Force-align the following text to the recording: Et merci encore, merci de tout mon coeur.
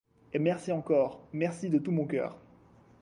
Et 0.33 0.39
merci 0.39 0.71
encore, 0.71 1.27
merci 1.31 1.69
de 1.69 1.77
tout 1.77 1.91
mon 1.91 2.07
coeur. 2.07 2.35